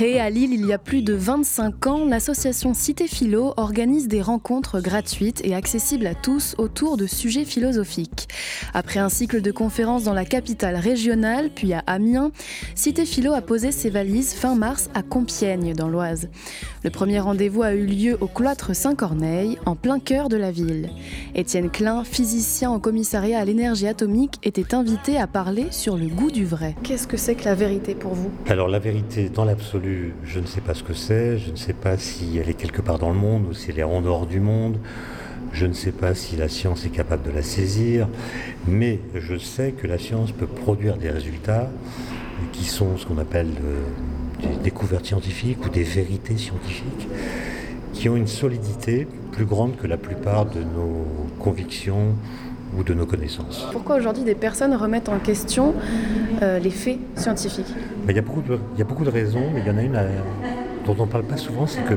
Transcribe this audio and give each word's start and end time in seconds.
Créée 0.00 0.18
à 0.18 0.30
Lille 0.30 0.54
il 0.54 0.64
y 0.64 0.72
a 0.72 0.78
plus 0.78 1.02
de 1.02 1.12
25 1.12 1.86
ans, 1.86 2.06
l'association 2.06 2.72
Cité 2.72 3.06
Philo 3.06 3.52
organise 3.58 4.08
des 4.08 4.22
rencontres 4.22 4.80
gratuites 4.80 5.42
et 5.44 5.54
accessibles 5.54 6.06
à 6.06 6.14
tous 6.14 6.54
autour 6.56 6.96
de 6.96 7.06
sujets 7.06 7.44
philosophiques. 7.44 8.26
Après 8.72 8.98
un 8.98 9.10
cycle 9.10 9.42
de 9.42 9.50
conférences 9.50 10.04
dans 10.04 10.14
la 10.14 10.24
capitale 10.24 10.76
régionale, 10.76 11.50
puis 11.54 11.74
à 11.74 11.80
Amiens, 11.80 12.32
Cité 12.74 13.04
Philo 13.04 13.34
a 13.34 13.42
posé 13.42 13.72
ses 13.72 13.90
valises 13.90 14.32
fin 14.32 14.54
mars 14.54 14.88
à 14.94 15.02
Compiègne, 15.02 15.74
dans 15.74 15.88
l'Oise. 15.88 16.30
Le 16.82 16.88
premier 16.88 17.20
rendez-vous 17.20 17.62
a 17.62 17.74
eu 17.74 17.84
lieu 17.84 18.16
au 18.22 18.26
cloître 18.26 18.74
Saint-Corneille, 18.74 19.58
en 19.66 19.76
plein 19.76 19.98
cœur 19.98 20.30
de 20.30 20.38
la 20.38 20.50
ville. 20.50 20.88
Étienne 21.34 21.68
Klein, 21.68 22.04
physicien 22.04 22.72
au 22.72 22.78
commissariat 22.78 23.38
à 23.38 23.44
l'énergie 23.44 23.86
atomique, 23.86 24.38
était 24.44 24.74
invité 24.74 25.18
à 25.18 25.26
parler 25.26 25.66
sur 25.72 25.98
le 25.98 26.06
goût 26.06 26.30
du 26.30 26.46
vrai. 26.46 26.74
Qu'est-ce 26.82 27.06
que 27.06 27.18
c'est 27.18 27.34
que 27.34 27.44
la 27.44 27.54
vérité 27.54 27.94
pour 27.94 28.14
vous? 28.14 28.30
Alors 28.48 28.66
la 28.66 28.78
vérité 28.78 29.28
dans 29.28 29.44
l'absolu, 29.44 30.14
je 30.24 30.40
ne 30.40 30.46
sais 30.46 30.62
pas 30.62 30.72
ce 30.72 30.82
que 30.82 30.94
c'est, 30.94 31.36
je 31.36 31.50
ne 31.50 31.56
sais 31.56 31.74
pas 31.74 31.98
si 31.98 32.38
elle 32.38 32.48
est 32.48 32.54
quelque 32.54 32.80
part 32.80 32.98
dans 32.98 33.10
le 33.10 33.18
monde 33.18 33.48
ou 33.50 33.52
si 33.52 33.70
elle 33.70 33.78
est 33.78 33.82
en 33.82 34.00
dehors 34.00 34.26
du 34.26 34.40
monde, 34.40 34.78
je 35.52 35.66
ne 35.66 35.74
sais 35.74 35.92
pas 35.92 36.14
si 36.14 36.36
la 36.36 36.48
science 36.48 36.86
est 36.86 36.90
capable 36.90 37.24
de 37.24 37.30
la 37.30 37.42
saisir, 37.42 38.08
mais 38.66 39.00
je 39.14 39.36
sais 39.36 39.72
que 39.72 39.86
la 39.86 39.98
science 39.98 40.32
peut 40.32 40.46
produire 40.46 40.96
des 40.96 41.10
résultats 41.10 41.68
qui 42.52 42.64
sont 42.64 42.96
ce 42.96 43.04
qu'on 43.04 43.18
appelle 43.18 43.50
euh, 43.62 43.82
des 44.40 44.62
découvertes 44.62 45.06
scientifiques 45.06 45.64
ou 45.64 45.68
des 45.68 45.82
vérités 45.82 46.36
scientifiques, 46.36 47.08
qui 47.92 48.08
ont 48.08 48.16
une 48.16 48.26
solidité 48.26 49.06
plus 49.32 49.44
grande 49.44 49.76
que 49.76 49.86
la 49.86 49.96
plupart 49.96 50.46
de 50.46 50.60
nos 50.60 51.06
convictions 51.38 52.14
ou 52.76 52.84
de 52.84 52.94
nos 52.94 53.06
connaissances. 53.06 53.66
Pourquoi 53.72 53.96
aujourd'hui 53.96 54.22
des 54.22 54.34
personnes 54.34 54.74
remettent 54.74 55.08
en 55.08 55.18
question 55.18 55.74
euh, 56.42 56.58
les 56.58 56.70
faits 56.70 56.98
scientifiques? 57.16 57.72
Il, 58.08 58.14
y 58.14 58.18
a 58.18 58.22
beaucoup 58.22 58.42
de, 58.42 58.58
il 58.74 58.78
y 58.78 58.82
a 58.82 58.84
beaucoup 58.84 59.04
de 59.04 59.10
raisons, 59.10 59.50
mais 59.52 59.60
il 59.60 59.66
y 59.66 59.70
en 59.70 59.76
a 59.76 59.82
une 59.82 59.96
euh, 59.96 60.20
dont 60.86 60.96
on 60.98 61.06
ne 61.06 61.10
parle 61.10 61.24
pas 61.24 61.36
souvent, 61.36 61.66
c'est 61.66 61.84
que, 61.84 61.94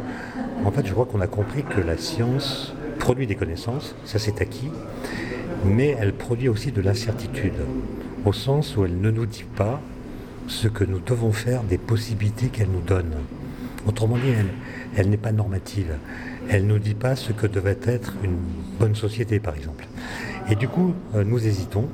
en 0.66 0.72
fait, 0.72 0.86
je 0.86 0.94
crois 0.94 1.06
qu'on 1.06 1.22
a 1.22 1.28
compris 1.28 1.64
que 1.64 1.80
la 1.80 1.98
science 1.98 2.74
produit 3.00 3.28
des 3.28 3.36
connaissances, 3.36 3.96
ça 4.06 4.20
c'est 4.20 4.42
acquis, 4.42 4.72
mais 5.66 5.96
elle 6.00 6.14
produit 6.14 6.50
aussi 6.50 6.72
de 6.72 6.82
l'incertitude, 6.82 7.54
au 8.26 8.34
sens 8.34 8.76
où 8.76 8.86
elle 8.86 9.00
ne 9.00 9.12
nous 9.12 9.26
dit 9.26 9.46
pas 9.56 9.82
ce 10.48 10.68
que 10.68 10.84
nous 10.84 11.00
devons 11.00 11.32
faire 11.32 11.64
des 11.64 11.78
possibilités 11.78 12.48
qu'elle 12.48 12.70
nous 12.70 12.82
donne. 12.82 13.14
Autrement 13.88 14.18
dit, 14.18 14.34
elle, 14.96 15.10
n'est 15.10 15.18
pas 15.18 15.32
normative. 15.32 15.96
Elle 16.50 16.66
ne 16.68 16.74
nous 16.74 16.80
dit 16.80 16.94
pas 16.94 17.16
ce 17.16 17.34
que 17.34 17.48
devait 17.48 17.80
être 17.86 18.14
une 18.24 18.38
bonne 18.80 18.96
société, 18.96 19.40
par 19.40 19.56
exemple. 19.56 19.86
Et 20.50 20.56
du 20.56 20.68
coup, 20.68 20.94
euh, 21.16 21.24
nous 21.24 21.46
hésitons. 21.46 21.88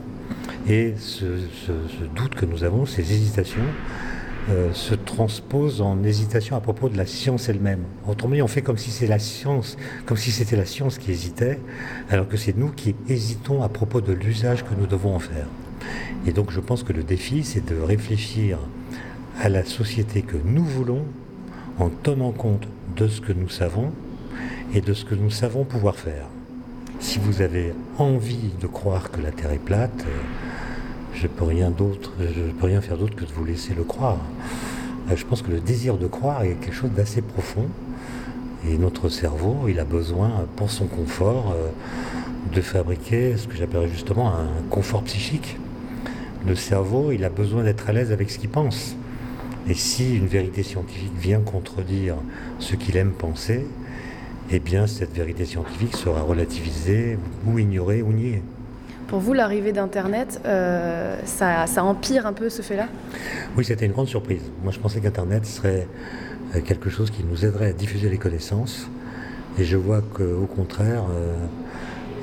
Et 0.67 0.93
ce, 0.97 1.23
doute 2.15 2.35
que 2.35 2.45
nous 2.45 2.63
avons, 2.63 2.85
ces 2.85 3.01
hésitations, 3.01 3.61
euh, 4.49 4.71
se 4.73 4.93
transposent 4.93 5.81
en 5.81 6.03
hésitation 6.03 6.55
à 6.55 6.59
propos 6.59 6.89
de 6.89 6.97
la 6.97 7.05
science 7.05 7.49
elle-même. 7.49 7.83
Autrement 8.07 8.35
dit, 8.35 8.41
on 8.41 8.47
fait 8.47 8.61
comme 8.61 8.77
si 8.77 8.91
c'était 8.91 9.07
la 9.07 9.19
science 9.19 9.77
qui 10.99 11.11
hésitait, 11.11 11.59
alors 12.09 12.27
que 12.27 12.37
c'est 12.37 12.57
nous 12.57 12.69
qui 12.69 12.95
hésitons 13.07 13.63
à 13.63 13.69
propos 13.69 14.01
de 14.01 14.13
l'usage 14.13 14.63
que 14.63 14.75
nous 14.77 14.87
devons 14.87 15.15
en 15.15 15.19
faire. 15.19 15.47
Et 16.27 16.31
donc, 16.31 16.51
je 16.51 16.59
pense 16.59 16.83
que 16.83 16.93
le 16.93 17.03
défi, 17.03 17.43
c'est 17.43 17.65
de 17.65 17.79
réfléchir 17.79 18.59
à 19.41 19.49
la 19.49 19.63
société 19.63 20.21
que 20.21 20.37
nous 20.43 20.63
voulons 20.63 21.03
en 21.79 21.89
tenant 21.89 22.31
compte 22.31 22.67
de 22.97 23.07
ce 23.07 23.21
que 23.21 23.31
nous 23.31 23.49
savons 23.49 23.91
et 24.73 24.81
de 24.81 24.93
ce 24.93 25.05
que 25.05 25.15
nous 25.15 25.31
savons 25.31 25.63
pouvoir 25.63 25.95
faire. 25.95 26.25
Si 26.99 27.19
vous 27.19 27.41
avez 27.41 27.73
envie 27.97 28.51
de 28.61 28.67
croire 28.67 29.09
que 29.09 29.21
la 29.21 29.31
Terre 29.31 29.51
est 29.51 29.57
plate, 29.57 30.05
je 31.13 31.23
ne 31.23 31.27
peux 31.27 31.45
peux 31.45 32.65
rien 32.65 32.81
faire 32.81 32.97
d'autre 32.97 33.15
que 33.15 33.25
de 33.25 33.31
vous 33.31 33.45
laisser 33.45 33.73
le 33.73 33.83
croire. 33.83 34.19
Je 35.13 35.25
pense 35.25 35.41
que 35.41 35.51
le 35.51 35.59
désir 35.59 35.97
de 35.97 36.07
croire 36.07 36.43
est 36.43 36.55
quelque 36.55 36.75
chose 36.75 36.91
d'assez 36.91 37.21
profond. 37.21 37.67
Et 38.67 38.77
notre 38.77 39.09
cerveau, 39.09 39.67
il 39.67 39.79
a 39.79 39.85
besoin, 39.85 40.45
pour 40.57 40.69
son 40.69 40.85
confort, 40.85 41.53
euh, 41.55 41.69
de 42.53 42.61
fabriquer 42.61 43.37
ce 43.37 43.47
que 43.47 43.55
j'appellerais 43.55 43.87
justement 43.87 44.29
un 44.29 44.47
confort 44.69 45.03
psychique. 45.03 45.57
Le 46.47 46.55
cerveau, 46.55 47.11
il 47.11 47.23
a 47.25 47.29
besoin 47.29 47.63
d'être 47.63 47.89
à 47.89 47.93
l'aise 47.93 48.11
avec 48.11 48.29
ce 48.29 48.39
qu'il 48.39 48.49
pense. 48.49 48.95
Et 49.67 49.73
si 49.73 50.15
une 50.15 50.27
vérité 50.27 50.63
scientifique 50.63 51.11
vient 51.17 51.41
contredire 51.41 52.15
ce 52.59 52.75
qu'il 52.75 52.97
aime 52.97 53.11
penser, 53.11 53.65
eh 54.51 54.59
bien 54.59 54.87
cette 54.87 55.13
vérité 55.13 55.45
scientifique 55.45 55.95
sera 55.95 56.21
relativisée 56.21 57.19
ou 57.45 57.59
ignorée 57.59 58.01
ou 58.01 58.11
niée. 58.11 58.41
Pour 59.07 59.19
vous, 59.19 59.33
l'arrivée 59.33 59.71
d'Internet, 59.71 60.39
euh, 60.45 61.17
ça, 61.25 61.65
empire 61.83 62.27
un 62.27 62.33
peu 62.33 62.49
ce 62.49 62.61
fait-là? 62.61 62.87
Oui, 63.57 63.65
c'était 63.65 63.87
une 63.87 63.91
grande 63.91 64.07
surprise. 64.07 64.43
Moi, 64.63 64.71
je 64.71 64.79
pensais 64.79 65.01
qu'Internet 65.01 65.47
serait 65.47 65.87
euh, 66.55 66.61
quelque 66.61 66.91
chose 66.91 67.09
qui 67.09 67.23
nous 67.23 67.43
aiderait 67.43 67.69
à 67.69 67.73
diffuser 67.73 68.07
les 68.07 68.19
connaissances. 68.19 68.87
Et 69.57 69.63
je 69.63 69.77
vois 69.77 70.01
qu'au 70.01 70.45
contraire, 70.45 71.05
euh, 71.11 71.33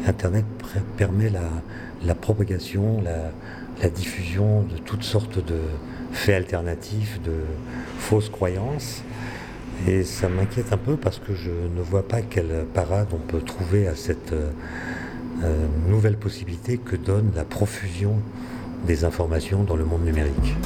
Internet 0.06 0.44
permet 0.96 1.30
la, 2.04 2.14
propagation, 2.14 3.02
la, 3.02 3.88
diffusion 3.90 4.62
de 4.62 4.78
toutes 4.78 5.02
sortes 5.02 5.44
de 5.44 5.58
faits 6.12 6.36
alternatifs, 6.36 7.20
de 7.22 7.40
fausses 7.98 8.30
croyances. 8.30 9.02
Et 9.86 10.04
ça 10.04 10.28
m'inquiète 10.28 10.72
un 10.72 10.78
peu 10.78 10.96
parce 10.96 11.18
que 11.18 11.34
je 11.34 11.50
ne 11.50 11.82
vois 11.82 12.06
pas 12.06 12.22
quelle 12.22 12.64
parade 12.72 13.08
on 13.12 13.18
peut 13.18 13.40
trouver 13.40 13.86
à 13.86 13.94
cette 13.94 14.32
euh, 14.32 14.50
euh, 15.44 15.66
nouvelle 15.86 16.16
possibilité 16.16 16.78
que 16.78 16.96
donne 16.96 17.30
la 17.36 17.44
profusion 17.44 18.16
des 18.86 19.04
informations 19.04 19.64
dans 19.64 19.76
le 19.76 19.84
monde 19.84 20.04
numérique. 20.04 20.56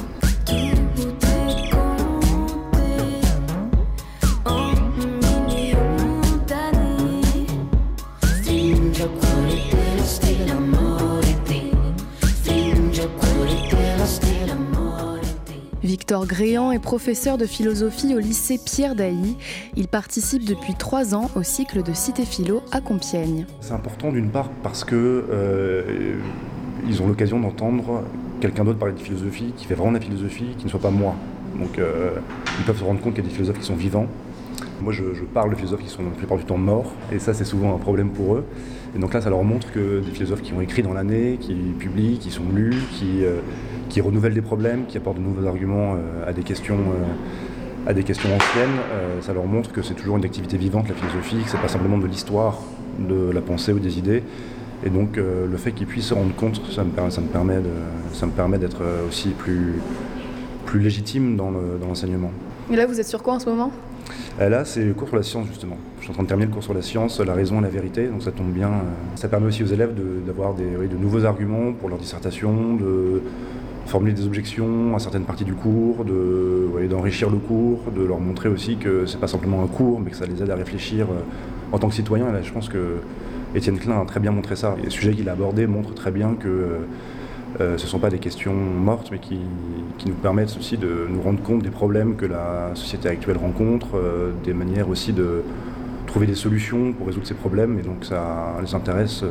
Victor 16.01 16.25
Gréant 16.25 16.71
est 16.71 16.79
professeur 16.79 17.37
de 17.37 17.45
philosophie 17.45 18.15
au 18.15 18.17
lycée 18.17 18.57
Pierre 18.57 18.95
Dailly. 18.95 19.37
Il 19.75 19.87
participe 19.87 20.43
depuis 20.43 20.73
trois 20.73 21.13
ans 21.13 21.29
au 21.35 21.43
cycle 21.43 21.83
de 21.83 21.93
Cité 21.93 22.25
Philo 22.25 22.63
à 22.71 22.81
Compiègne. 22.81 23.45
C'est 23.59 23.73
important 23.73 24.11
d'une 24.11 24.29
part 24.29 24.49
parce 24.63 24.83
que 24.83 24.95
euh, 24.95 26.15
ils 26.87 27.03
ont 27.03 27.07
l'occasion 27.07 27.39
d'entendre 27.39 28.01
quelqu'un 28.41 28.63
d'autre 28.63 28.79
parler 28.79 28.95
de 28.95 28.99
philosophie, 28.99 29.53
qui 29.55 29.65
fait 29.65 29.75
vraiment 29.75 29.91
la 29.91 29.99
philosophie, 29.99 30.55
qui 30.57 30.65
ne 30.65 30.71
soit 30.71 30.79
pas 30.79 30.89
moi. 30.89 31.13
Donc 31.55 31.77
euh, 31.77 32.13
ils 32.57 32.65
peuvent 32.65 32.79
se 32.79 32.83
rendre 32.83 32.99
compte 32.99 33.13
qu'il 33.13 33.23
y 33.23 33.27
a 33.27 33.29
des 33.29 33.35
philosophes 33.35 33.59
qui 33.59 33.65
sont 33.67 33.75
vivants. 33.75 34.07
Moi 34.81 34.93
je, 34.93 35.03
parle 35.33 35.51
de 35.51 35.55
philosophes 35.55 35.83
qui 35.83 35.89
sont 35.89 36.03
la 36.03 36.09
plupart 36.09 36.37
du 36.37 36.43
temps 36.43 36.57
morts, 36.57 36.91
et 37.11 37.19
ça 37.19 37.33
c'est 37.33 37.45
souvent 37.45 37.75
un 37.75 37.77
problème 37.77 38.09
pour 38.09 38.35
eux. 38.35 38.45
Et 38.95 38.99
donc 38.99 39.13
là 39.13 39.21
ça 39.21 39.29
leur 39.29 39.43
montre 39.43 39.71
que 39.71 39.99
des 39.99 40.11
philosophes 40.11 40.41
qui 40.41 40.53
ont 40.53 40.61
écrit 40.61 40.81
dans 40.81 40.93
l'année, 40.93 41.37
qui 41.39 41.53
publient, 41.77 42.17
qui 42.17 42.31
sont 42.31 42.43
lus, 42.53 42.75
qui... 42.93 43.23
Euh, 43.23 43.39
qui 43.89 43.99
renouvellent 43.99 44.33
des 44.33 44.41
problèmes, 44.41 44.85
qui 44.85 44.95
apportent 44.95 45.17
de 45.17 45.21
nouveaux 45.21 45.45
arguments 45.45 45.95
euh, 45.95 46.25
à 46.25 46.31
des 46.31 46.43
questions 46.43 46.77
euh, 46.77 47.85
à 47.89 47.93
des 47.93 48.03
questions 48.03 48.29
anciennes, 48.33 48.77
ça 49.21 49.33
leur 49.33 49.45
montre 49.45 49.73
que 49.73 49.81
c'est 49.81 49.95
toujours 49.95 50.15
une 50.15 50.23
activité 50.23 50.55
vivante, 50.55 50.87
la 50.87 50.93
philosophie, 50.93 51.43
que 51.43 51.49
c'est 51.49 51.59
pas 51.59 51.67
simplement 51.67 51.97
de 51.97 52.05
l'histoire 52.05 52.61
de 52.99 53.31
la 53.31 53.41
pensée 53.41 53.73
ou 53.73 53.79
des 53.79 53.97
idées. 53.97 54.23
Et 54.85 54.89
donc 54.91 55.17
le 55.17 55.57
fait 55.57 55.71
qu'ils 55.71 55.87
puissent 55.87 56.05
se 56.05 56.13
rendre 56.13 56.33
compte, 56.35 56.61
ça 56.71 56.83
me, 56.83 57.09
ça 57.09 57.21
me 57.21 57.27
permet, 57.27 57.55
de, 57.55 57.71
ça 58.13 58.27
me 58.27 58.31
permet 58.31 58.59
d'être 58.59 58.83
aussi 59.09 59.29
plus, 59.29 59.81
plus 60.67 60.79
légitime 60.79 61.35
dans 61.35 61.51
l'enseignement. 61.85 62.31
et 62.71 62.75
là, 62.75 62.85
vous 62.85 62.99
êtes 62.99 63.07
sur 63.07 63.23
quoi 63.23 63.33
en 63.33 63.39
ce 63.39 63.49
moment? 63.49 63.71
Là, 64.39 64.65
c'est 64.65 64.83
le 64.83 64.93
cours 64.93 65.07
sur 65.07 65.17
la 65.17 65.23
science, 65.23 65.47
justement. 65.47 65.77
Je 65.99 66.03
suis 66.03 66.11
en 66.11 66.13
train 66.13 66.23
de 66.23 66.27
terminer 66.27 66.47
le 66.47 66.53
cours 66.53 66.63
sur 66.63 66.73
la 66.73 66.81
science, 66.81 67.19
la 67.19 67.33
raison 67.33 67.59
et 67.59 67.61
la 67.61 67.69
vérité, 67.69 68.07
donc 68.07 68.23
ça 68.23 68.31
tombe 68.31 68.51
bien. 68.51 68.71
Ça 69.15 69.27
permet 69.27 69.47
aussi 69.47 69.63
aux 69.63 69.67
élèves 69.67 69.93
d'avoir 70.25 70.55
de, 70.55 70.63
de 70.63 70.97
nouveaux 70.97 71.25
arguments 71.25 71.73
pour 71.73 71.89
leur 71.89 71.99
dissertation, 71.99 72.75
de, 72.75 73.21
formuler 73.85 74.13
des 74.13 74.25
objections 74.25 74.95
à 74.95 74.99
certaines 74.99 75.25
parties 75.25 75.43
du 75.43 75.53
cours, 75.53 76.05
d'enrichir 76.05 77.29
le 77.29 77.37
cours, 77.37 77.91
de 77.95 78.03
leur 78.03 78.19
montrer 78.19 78.49
aussi 78.49 78.77
que 78.77 79.05
c'est 79.05 79.19
pas 79.19 79.27
simplement 79.27 79.63
un 79.63 79.67
cours, 79.67 79.99
mais 79.99 80.11
que 80.11 80.17
ça 80.17 80.25
les 80.25 80.41
aide 80.41 80.49
à 80.49 80.55
réfléchir 80.55 81.07
euh, 81.09 81.21
en 81.71 81.77
tant 81.77 81.89
que 81.89 81.95
citoyens. 81.95 82.29
Et 82.29 82.31
là, 82.31 82.41
je 82.41 82.51
pense 82.51 82.69
que 82.69 82.97
Étienne 83.53 83.77
Klein 83.77 84.01
a 84.01 84.05
très 84.05 84.19
bien 84.19 84.31
montré 84.31 84.55
ça. 84.55 84.75
Et 84.79 84.83
le 84.83 84.89
sujet 84.89 85.11
qu'il 85.13 85.27
a 85.29 85.33
abordé 85.33 85.67
montre 85.67 85.93
très 85.93 86.11
bien 86.11 86.35
que 86.35 86.77
euh, 87.59 87.77
ce 87.77 87.83
ne 87.83 87.89
sont 87.89 87.99
pas 87.99 88.09
des 88.09 88.19
questions 88.19 88.53
mortes, 88.53 89.09
mais 89.11 89.19
qui, 89.19 89.39
nous 90.05 90.13
permettent 90.13 90.55
aussi 90.57 90.77
de 90.77 91.07
nous 91.09 91.21
rendre 91.21 91.41
compte 91.41 91.61
des 91.61 91.69
problèmes 91.69 92.15
que 92.15 92.25
la 92.25 92.71
société 92.73 93.09
actuelle 93.09 93.37
rencontre, 93.37 93.89
euh, 93.95 94.31
des 94.43 94.53
manières 94.53 94.89
aussi 94.89 95.13
de 95.13 95.43
trouver 96.07 96.25
des 96.25 96.35
solutions 96.35 96.93
pour 96.93 97.07
résoudre 97.07 97.27
ces 97.27 97.35
problèmes. 97.35 97.77
Et 97.79 97.83
donc 97.83 98.05
ça 98.05 98.55
les 98.61 98.73
intéresse 98.73 99.23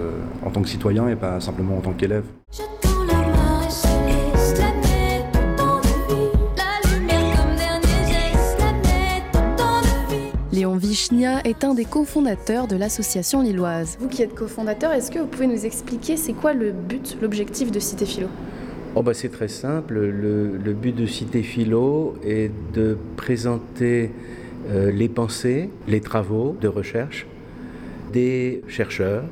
en 0.44 0.50
tant 0.50 0.62
que 0.62 0.69
citoyens 0.69 1.08
et 1.08 1.17
pas 1.17 1.40
simplement 1.40 1.76
en 1.76 1.81
tant 1.81 1.93
qu'élèves. 1.93 2.25
Léon 10.90 10.96
Vichnia 10.96 11.40
est 11.44 11.62
un 11.62 11.75
des 11.75 11.84
cofondateurs 11.84 12.66
de 12.66 12.75
l'association 12.75 13.42
lilloise. 13.42 13.96
Vous 14.00 14.08
qui 14.08 14.22
êtes 14.22 14.34
cofondateur, 14.34 14.92
est-ce 14.92 15.12
que 15.12 15.20
vous 15.20 15.26
pouvez 15.26 15.46
nous 15.46 15.64
expliquer 15.64 16.16
c'est 16.16 16.32
quoi 16.32 16.52
le 16.52 16.72
but, 16.72 17.16
l'objectif 17.22 17.70
de 17.70 17.78
Cité 17.78 18.06
Philo? 18.06 18.26
Oh 18.96 19.02
bah 19.04 19.14
C'est 19.14 19.28
très 19.28 19.46
simple. 19.46 19.94
Le, 19.94 20.72
but 20.72 20.94
de 20.94 21.06
Cité 21.06 21.44
Philo 21.44 22.16
est 22.25 22.50
de 22.75 22.98
présenter 23.16 24.10
euh, 24.69 24.90
les 24.90 25.08
pensées, 25.08 25.70
les 25.87 26.00
travaux 26.00 26.56
de 26.60 26.66
recherche 26.66 27.26
des 28.12 28.62
chercheurs, 28.66 29.22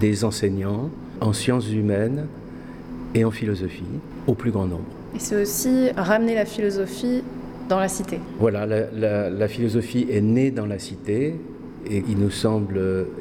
des 0.00 0.24
enseignants 0.24 0.88
en 1.20 1.34
sciences 1.34 1.70
humaines 1.70 2.26
et 3.14 3.26
en 3.26 3.30
philosophie 3.30 3.84
au 4.26 4.32
plus 4.32 4.50
grand 4.50 4.66
nombre. 4.66 4.88
Et 5.14 5.18
c'est 5.18 5.42
aussi 5.42 5.90
ramener 5.94 6.34
la 6.34 6.46
philosophie 6.46 7.22
dans 7.68 7.80
la 7.80 7.88
cité. 7.88 8.18
Voilà, 8.38 8.66
la, 8.66 9.48
philosophie 9.48 10.06
est 10.10 10.20
née 10.20 10.50
dans 10.50 10.66
la 10.66 10.78
cité 10.78 11.34
et 11.88 12.02
il 12.08 12.18
nous 12.18 12.30
semble 12.30 12.80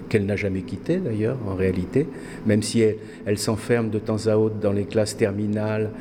qu'elle 0.10 0.26
n'a 0.26 0.36
jamais 0.36 0.62
quitté 0.62 0.98
d'ailleurs 0.98 1.38
en 1.48 1.56
réalité, 1.56 2.08
même 2.46 2.62
si 2.62 2.82
elle, 3.26 3.38
s'enferme 3.38 3.90
de 3.90 4.00
temps 4.00 4.28
à 4.28 4.38
autre 4.38 4.56
dans 4.56 4.72
les 4.72 4.86
classes 4.86 5.18
terminales 5.18 5.92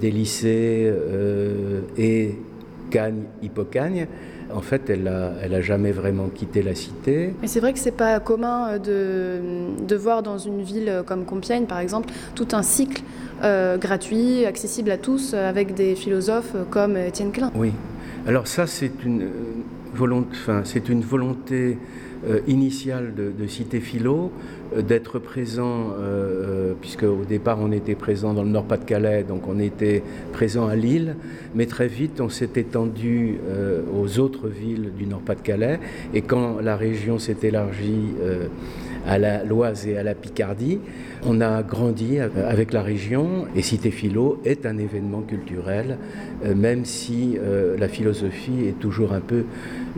des 0.00 0.10
lycées 0.10 0.84
euh, 0.86 1.80
et 1.96 2.34
Cagne, 2.90 3.22
Hippocagne. 3.42 4.06
En 4.54 4.60
fait, 4.60 4.88
elle 4.88 5.04
n'a 5.04 5.32
elle 5.42 5.54
a 5.54 5.60
jamais 5.60 5.92
vraiment 5.92 6.28
quitté 6.28 6.62
la 6.62 6.74
cité. 6.74 7.34
Mais 7.42 7.48
c'est 7.48 7.60
vrai 7.60 7.72
que 7.72 7.78
c'est 7.78 7.90
pas 7.90 8.20
commun 8.20 8.78
de, 8.78 9.38
de, 9.86 9.96
voir 9.96 10.22
dans 10.22 10.38
une 10.38 10.62
ville 10.62 11.02
comme 11.06 11.24
Compiègne, 11.24 11.66
par 11.66 11.80
exemple, 11.80 12.10
tout 12.34 12.48
un 12.52 12.62
cycle 12.62 13.02
euh, 13.42 13.76
gratuit, 13.76 14.46
accessible 14.46 14.90
à 14.90 14.98
tous, 14.98 15.34
avec 15.34 15.74
des 15.74 15.94
philosophes 15.96 16.54
comme 16.70 16.96
Étienne 16.96 17.32
Klein. 17.32 17.50
Oui. 17.54 17.72
Alors 18.26 18.46
ça, 18.46 18.66
c'est 18.66 18.92
une, 19.04 19.22
euh, 19.22 19.28
c'est 20.64 20.88
une 20.88 21.02
volonté 21.02 21.78
euh, 22.28 22.40
initiale 22.48 23.12
de, 23.14 23.46
Cité 23.46 23.80
Philo, 23.80 24.32
d'être 24.76 25.18
présent, 25.18 25.94
puisque 26.80 27.04
au 27.04 27.24
départ 27.28 27.58
on 27.60 27.70
était 27.70 27.94
présent 27.94 28.34
dans 28.34 28.42
le 28.42 28.48
Nord-Pas-de-Calais, 28.48 29.22
donc 29.22 29.46
on 29.46 29.60
était 29.60 30.02
présent 30.32 30.66
à 30.66 30.74
Lille, 30.74 31.14
mais 31.54 31.66
très 31.66 31.86
vite 31.86 32.20
on 32.20 32.28
s'est 32.28 32.50
étendu 32.56 33.38
aux 33.94 34.18
autres 34.18 34.48
villes 34.48 34.90
du 34.98 35.06
Nord-Pas-de-Calais, 35.06 35.78
et 36.12 36.22
quand 36.22 36.60
la 36.60 36.76
région 36.76 37.20
s'est 37.20 37.36
élargie 37.42 38.14
à 39.06 39.44
l'Oise 39.44 39.86
et 39.86 39.96
à 39.96 40.02
la 40.02 40.14
Picardie. 40.14 40.78
On 41.26 41.40
a 41.40 41.62
grandi 41.62 42.18
avec 42.18 42.72
la 42.72 42.82
région 42.82 43.46
et 43.54 43.62
Cité 43.62 43.90
Philo 43.90 44.40
est 44.44 44.66
un 44.66 44.78
événement 44.78 45.22
culturel, 45.22 45.98
euh, 46.44 46.54
même 46.54 46.84
si 46.84 47.38
euh, 47.38 47.76
la 47.78 47.88
philosophie 47.88 48.66
est 48.66 48.78
toujours 48.78 49.12
un 49.12 49.20
peu 49.20 49.44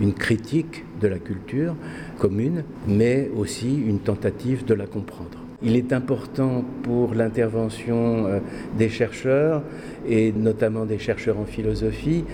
une 0.00 0.12
critique 0.12 0.84
de 1.00 1.08
la 1.08 1.18
culture 1.18 1.74
commune, 2.18 2.64
mais 2.86 3.30
aussi 3.36 3.74
une 3.74 4.00
tentative 4.00 4.64
de 4.64 4.74
la 4.74 4.86
comprendre. 4.86 5.38
Il 5.62 5.74
est 5.74 5.92
important 5.92 6.64
pour 6.82 7.14
l'intervention 7.14 8.26
euh, 8.26 8.38
des 8.76 8.88
chercheurs, 8.88 9.62
et 10.08 10.32
notamment 10.32 10.84
des 10.84 10.98
chercheurs 10.98 11.38
en 11.38 11.44
philosophie, 11.44 12.24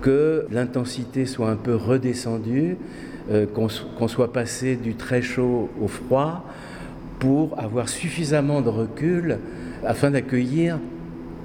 que 0.00 0.46
l'intensité 0.50 1.26
soit 1.26 1.48
un 1.48 1.56
peu 1.56 1.76
redescendue, 1.76 2.76
euh, 3.30 3.46
qu'on 3.46 4.08
soit 4.08 4.32
passé 4.32 4.76
du 4.76 4.94
très 4.94 5.22
chaud 5.22 5.70
au 5.80 5.88
froid 5.88 6.44
pour 7.18 7.58
avoir 7.58 7.88
suffisamment 7.88 8.60
de 8.60 8.68
recul 8.68 9.38
afin 9.84 10.10
d'accueillir 10.10 10.78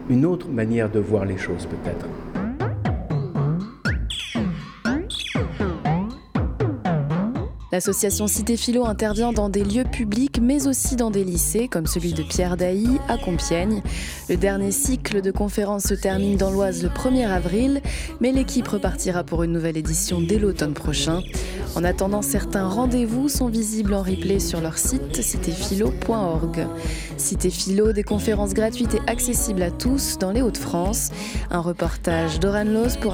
une 0.09 0.25
autre 0.25 0.47
manière 0.47 0.89
de 0.89 0.99
voir 0.99 1.25
les 1.25 1.37
choses 1.37 1.67
peut-être. 1.67 2.07
L'association 7.71 8.27
Cité 8.27 8.55
Philo 8.55 8.85
intervient 8.85 9.33
dans 9.33 9.49
des 9.49 9.63
lieux 9.63 9.83
publics 9.83 10.39
mais 10.41 10.67
aussi 10.67 10.95
dans 10.95 11.11
des 11.11 11.25
lycées 11.25 11.67
comme 11.67 11.85
celui 11.85 12.13
de 12.13 12.23
Pierre 12.23 12.55
Dailly 12.55 12.97
à 13.09 13.17
Compiègne. 13.17 13.81
Le 14.29 14.37
dernier 14.37 14.71
cycle 14.71 15.21
de 15.21 15.31
conférences 15.31 15.83
se 15.83 15.93
termine 15.93 16.37
dans 16.37 16.49
l'Oise 16.49 16.81
le 16.81 16.89
1er 16.89 17.27
avril, 17.27 17.81
mais 18.21 18.31
l'équipe 18.31 18.67
repartira 18.67 19.25
pour 19.25 19.43
une 19.43 19.51
nouvelle 19.51 19.75
édition 19.75 20.21
dès 20.21 20.39
l'automne 20.39 20.73
prochain. 20.73 21.21
En 21.75 21.83
attendant, 21.83 22.21
certains 22.21 22.67
rendez-vous 22.67 23.27
sont 23.27 23.49
visibles 23.49 23.93
en 23.93 24.01
replay 24.01 24.39
sur 24.39 24.61
leur 24.61 24.77
site 24.77 25.21
citéphilo.org. 25.21 26.67
Cité 27.17 27.49
Philo, 27.49 27.91
des 27.91 28.03
conférences 28.03 28.53
gratuites 28.53 28.95
et 28.95 29.01
accessibles 29.07 29.61
à 29.61 29.71
tous 29.71 30.17
dans 30.17 30.31
les 30.31 30.41
Hauts-de-France. 30.41 31.11
Un 31.51 31.59
reportage 31.59 32.39
d'Oran 32.39 32.63
Loz 32.63 32.97
pour 32.97 33.13